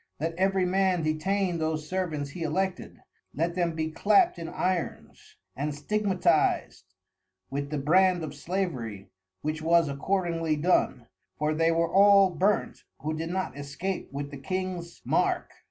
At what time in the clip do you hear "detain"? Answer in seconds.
1.03-1.59